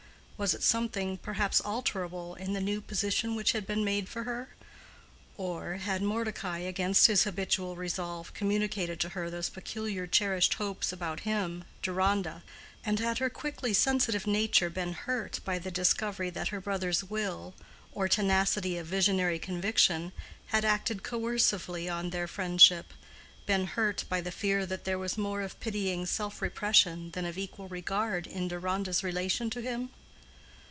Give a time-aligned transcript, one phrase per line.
[0.43, 4.55] Was it something, perhaps alterable, in the new position which had been made for her?
[5.37, 11.65] Or—had Mordecai, against his habitual resolve, communicated to her those peculiar cherished hopes about him,
[11.83, 12.41] Deronda,
[12.83, 17.53] and had her quickly sensitive nature been hurt by the discovery that her brother's will
[17.91, 20.11] or tenacity of visionary conviction
[20.47, 25.59] had acted coercively on their friendship—been hurt by the fear that there was more of
[25.59, 29.91] pitying self suppression than of equal regard in Deronda's relation to him?